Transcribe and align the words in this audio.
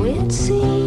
It 0.00 0.30
seems 0.32 0.77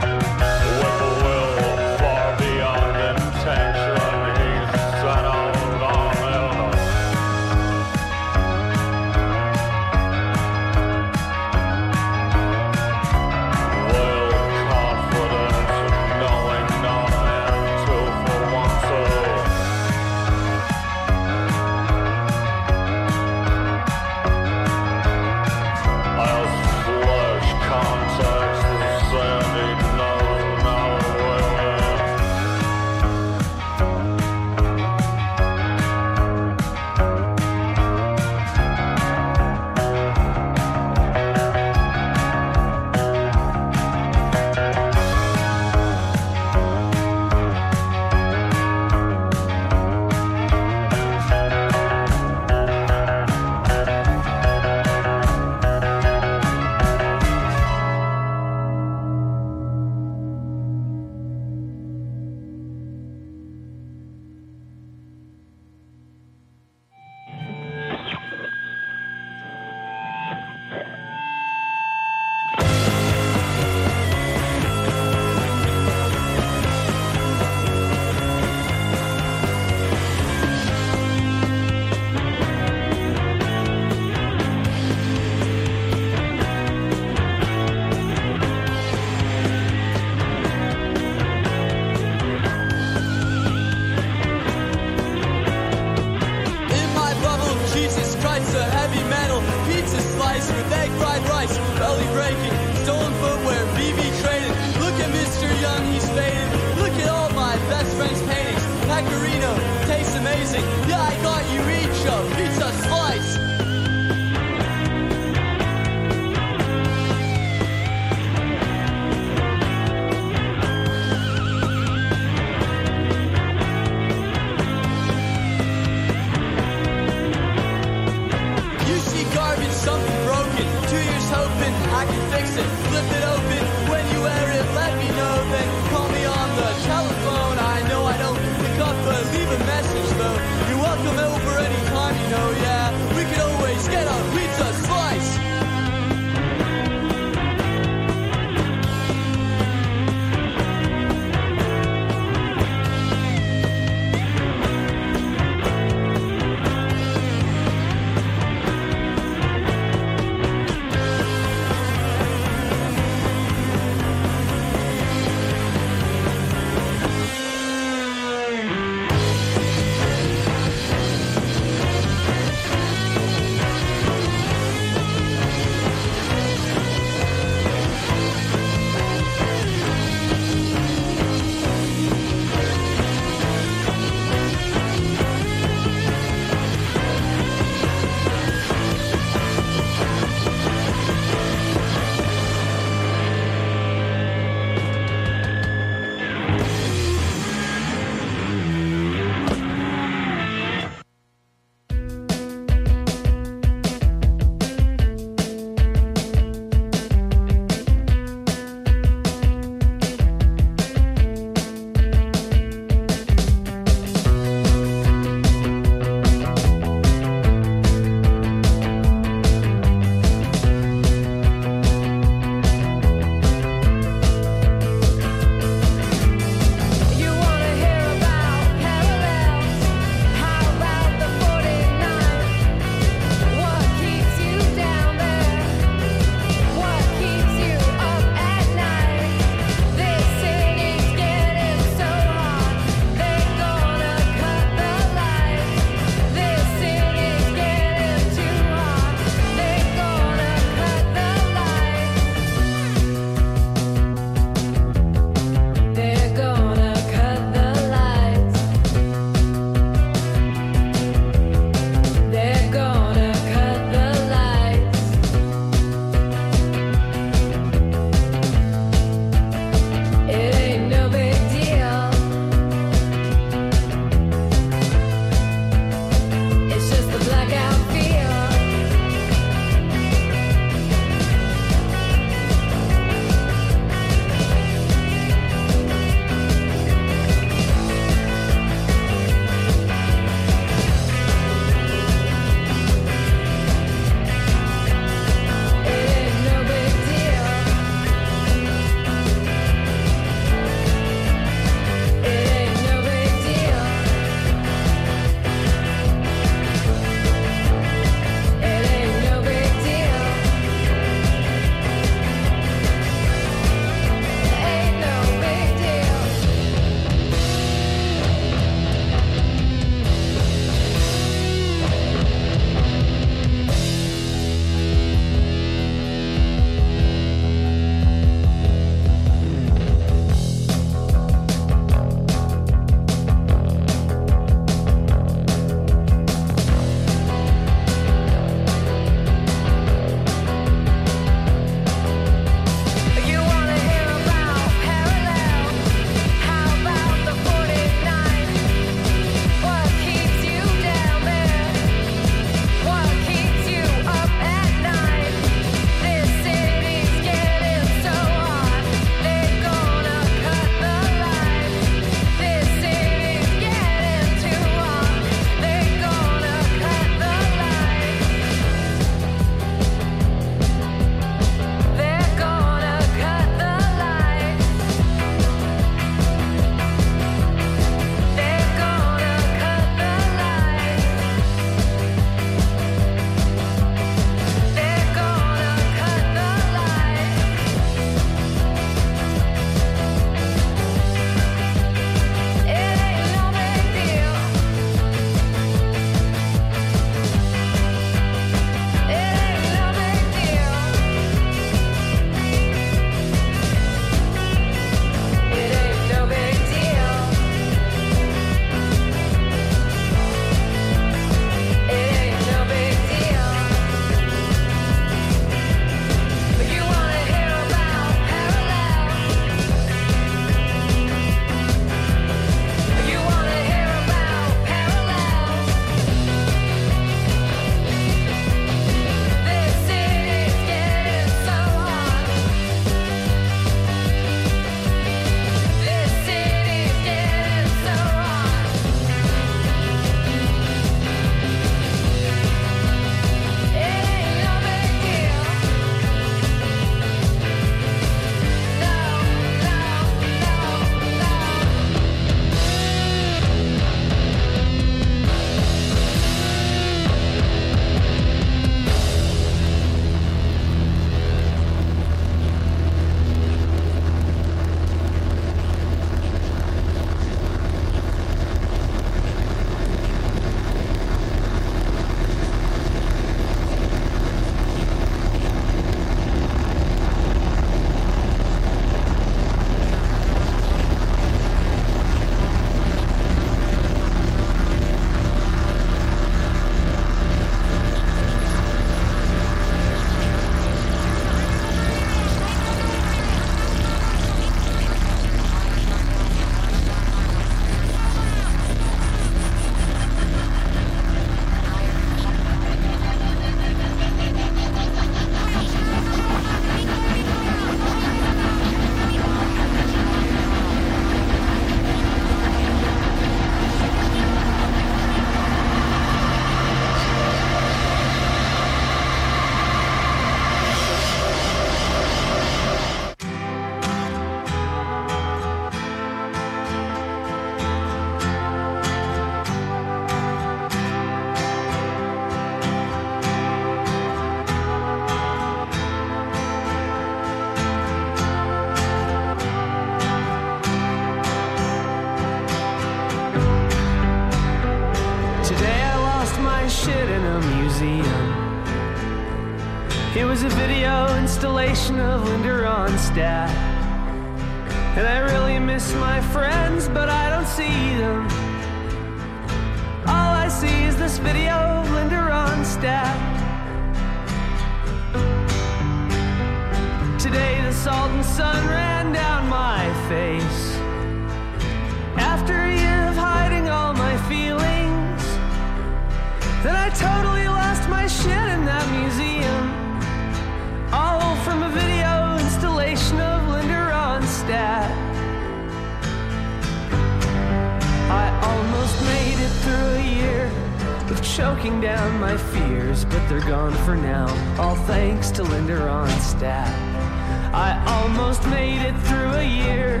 thanks 595.52 595.66
to 595.66 595.74
Linda 595.74 595.86
Ronstadt. 595.86 597.54
I 597.54 597.84
almost 597.86 598.46
made 598.48 598.82
it 598.82 598.96
through 599.06 599.32
a 599.32 599.44
year 599.44 600.00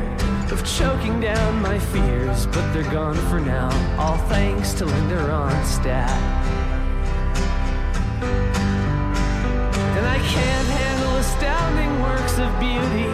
of 0.50 0.64
choking 0.64 1.20
down 1.20 1.60
my 1.60 1.78
fears, 1.78 2.46
but 2.46 2.72
they're 2.72 2.90
gone 2.90 3.16
for 3.28 3.40
now. 3.40 3.70
All 3.98 4.16
thanks 4.28 4.72
to 4.74 4.86
Linda 4.86 5.16
Ronstadt. 5.16 6.10
And 9.96 10.06
I 10.06 10.18
can't 10.18 10.68
handle 10.68 11.16
astounding 11.16 12.00
works 12.00 12.38
of 12.38 12.50
beauty. 12.58 13.12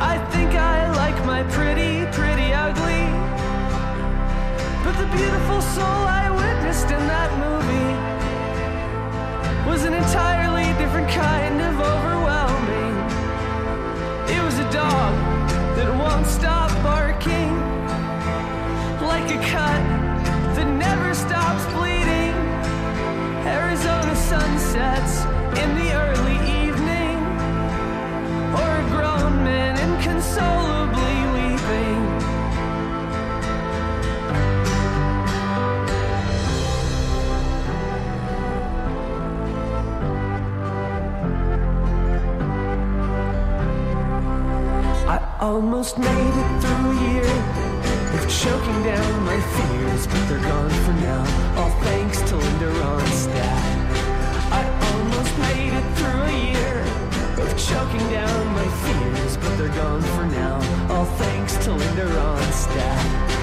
I 0.00 0.18
think 0.32 0.54
I 0.54 0.90
like 0.96 1.18
my 1.24 1.42
pretty, 1.44 2.06
pretty 2.12 2.52
ugly. 2.52 3.06
But 4.84 4.96
the 4.98 5.08
beautiful 5.16 5.60
soul 5.62 6.02
I 6.22 6.30
witnessed 6.30 6.90
in 6.90 7.06
that 7.06 7.30
movie 7.38 8.17
was 9.68 9.84
an 9.84 9.92
entirely 9.92 10.72
different 10.78 11.08
kind 11.10 11.60
of 11.60 11.78
overwhelming. 11.78 12.94
It 14.34 14.42
was 14.42 14.58
a 14.58 14.68
dog 14.72 15.12
that 15.76 15.90
won't 15.94 16.26
stop 16.26 16.70
barking, 16.82 17.52
like 19.06 19.28
a 19.30 19.38
cut 19.52 19.82
that 20.56 20.68
never 20.86 21.14
stops 21.14 21.64
bleeding. 21.74 22.32
Arizona 23.46 24.16
sunsets 24.16 25.14
in 25.62 25.68
the 25.80 25.92
early 26.04 26.38
evening, 26.64 27.18
or 28.58 28.68
a 28.82 28.86
grown 28.96 29.44
man 29.44 29.76
inconsolably 29.86 31.07
almost 45.40 45.98
made 45.98 46.08
it 46.08 46.60
through 46.60 46.90
a 46.90 47.12
year 47.12 47.32
of 48.14 48.28
choking 48.28 48.82
down 48.82 49.24
my 49.24 49.40
fears, 49.40 50.06
but 50.08 50.28
they're 50.28 50.40
gone 50.40 50.70
for 50.70 50.92
now. 50.94 51.22
All 51.56 51.70
thanks 51.82 52.20
to 52.22 52.36
Linda 52.36 52.66
Ronstadt. 52.72 53.68
I 54.50 54.64
almost 54.92 55.38
made 55.38 55.72
it 55.72 55.94
through 55.96 56.22
a 56.22 56.52
year 56.52 56.80
of 57.44 57.56
choking 57.56 58.06
down 58.10 58.46
my 58.52 58.66
fears, 58.82 59.36
but 59.36 59.56
they're 59.56 59.68
gone 59.68 60.02
for 60.02 60.26
now. 60.26 60.56
All 60.92 61.04
thanks 61.04 61.56
to 61.64 61.72
Linda 61.72 62.06
Ronstadt. 62.06 63.37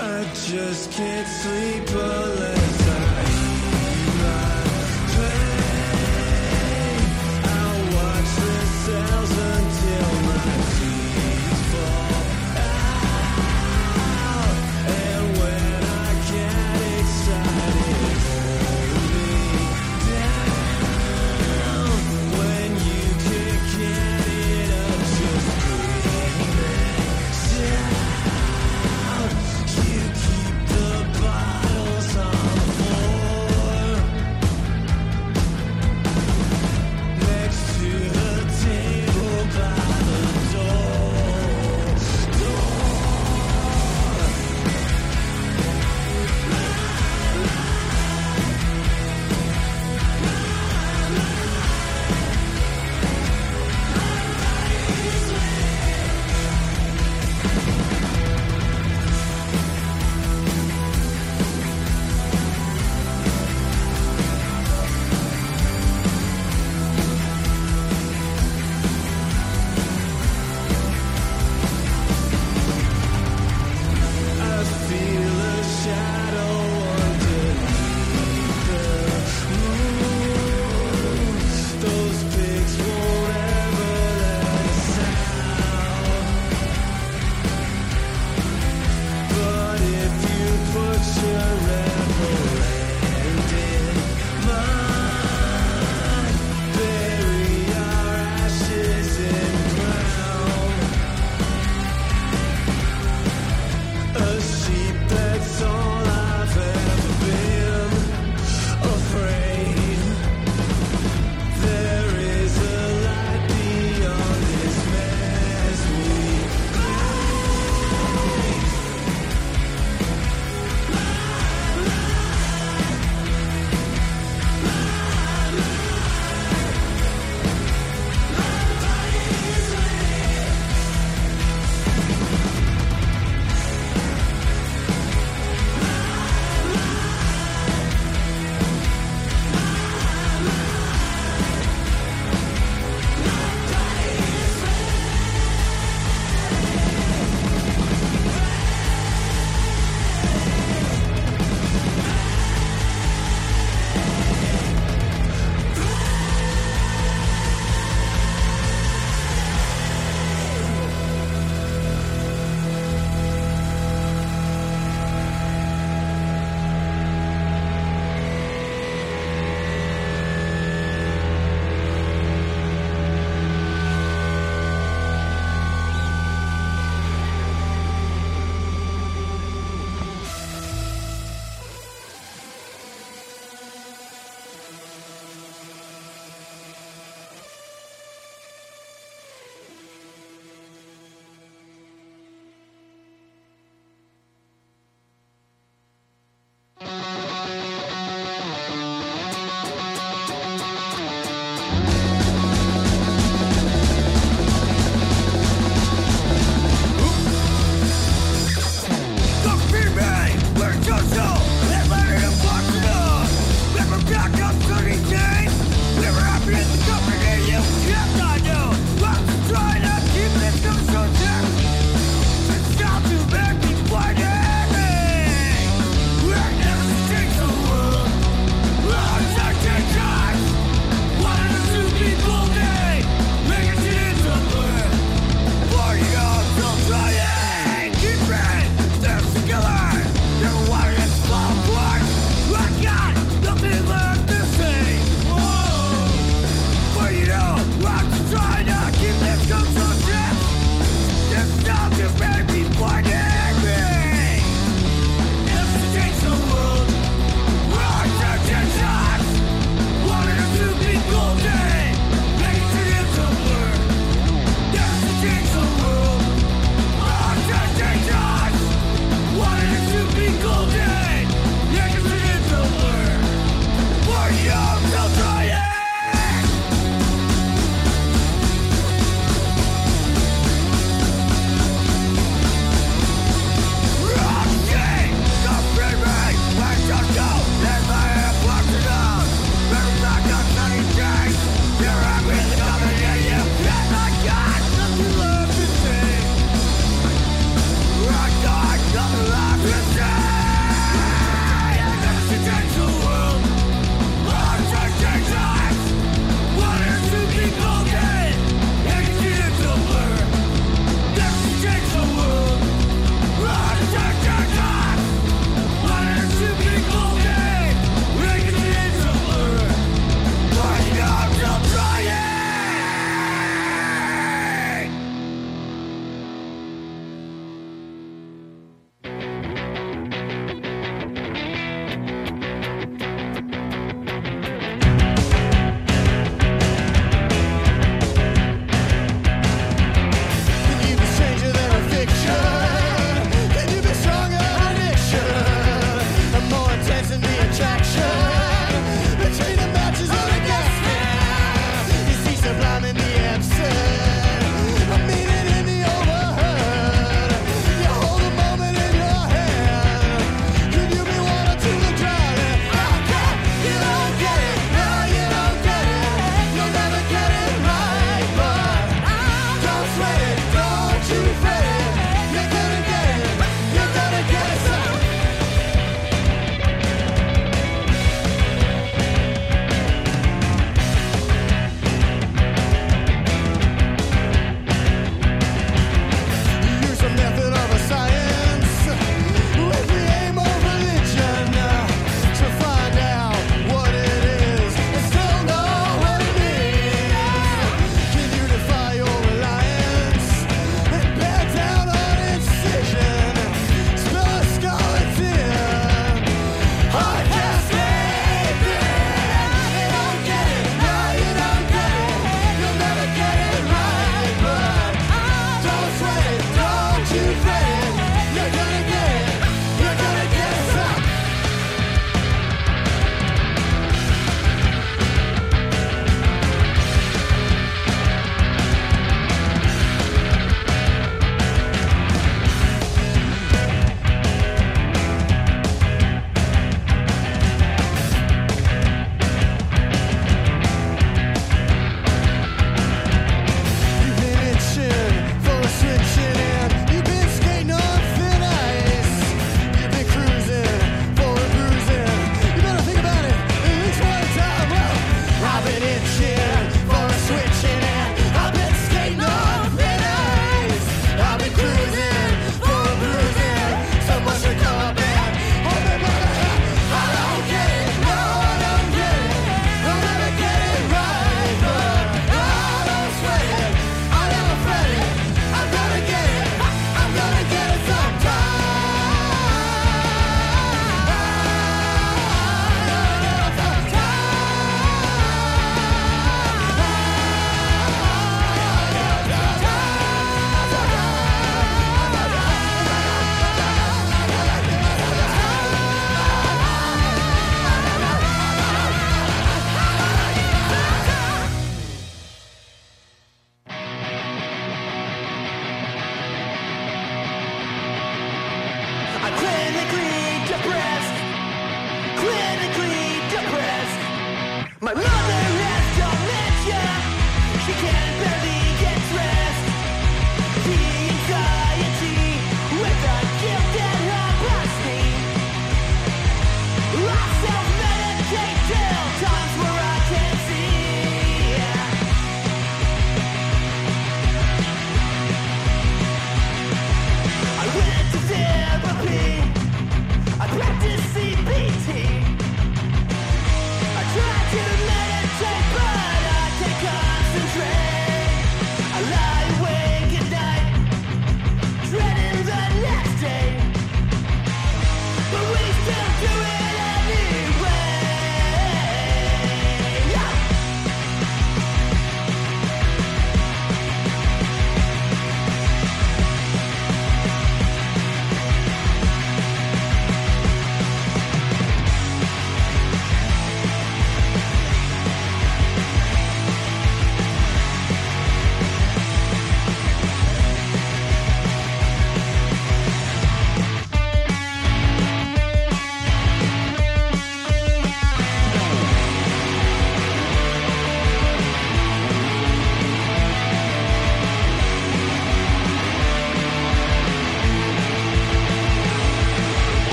I 0.00 0.22
just 0.32 0.92
can't 0.92 1.26
sleep 1.26 1.88
unless 1.90 2.77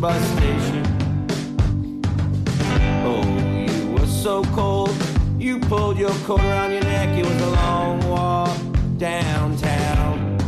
bus 0.00 0.24
station. 0.32 0.82
Oh, 3.04 3.22
you 3.68 3.92
were 3.92 4.06
so 4.06 4.42
cold. 4.44 4.94
You 5.38 5.60
pulled 5.60 5.98
your 5.98 6.14
coat 6.24 6.40
around 6.40 6.72
your 6.72 6.84
neck. 6.84 7.18
It 7.18 7.26
was 7.26 7.42
a 7.42 7.50
long 7.50 8.08
walk 8.08 8.56
downtown. 8.96 10.38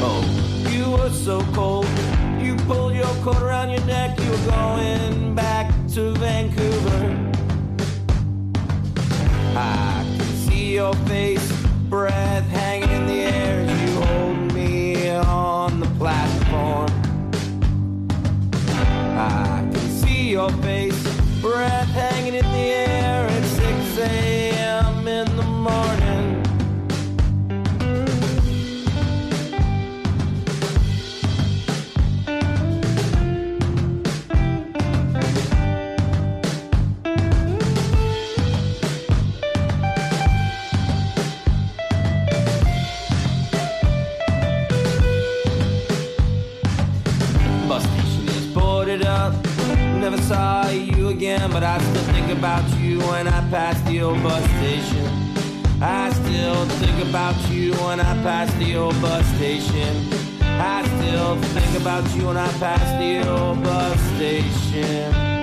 Oh, 0.00 0.24
you 0.70 0.90
were 0.90 1.10
so 1.10 1.42
cold. 1.52 1.86
You 2.40 2.56
pulled 2.64 2.94
your 2.94 3.14
coat 3.22 3.42
around 3.42 3.70
your 3.70 3.84
neck. 3.84 4.18
You 4.18 4.30
were 4.30 4.46
going 4.46 5.34
back 5.34 5.70
to 5.94 6.12
Vancouver. 6.12 7.32
I 9.54 10.02
can 10.16 10.26
see 10.46 10.74
your 10.76 10.94
face, 11.08 11.33
again, 51.44 51.52
but 51.52 51.62
I 51.62 51.78
still 51.78 52.12
think 52.14 52.36
about 52.36 52.68
you 52.78 52.98
when 53.00 53.28
I 53.28 53.40
pass 53.50 53.80
the 53.82 54.02
old 54.02 54.22
bus 54.22 54.44
station. 54.44 55.06
I 55.80 56.10
still 56.12 56.64
think 56.80 57.08
about 57.08 57.36
you 57.50 57.72
when 57.74 58.00
I 58.00 58.14
pass 58.22 58.52
the 58.54 58.76
old 58.76 59.00
bus 59.00 59.26
station. 59.36 60.08
I 60.42 60.84
still 60.96 61.36
think 61.36 61.80
about 61.80 62.04
you 62.16 62.26
when 62.26 62.36
I 62.36 62.50
pass 62.58 62.98
the 62.98 63.28
old 63.28 63.62
bus 63.62 64.00
station. 64.16 65.33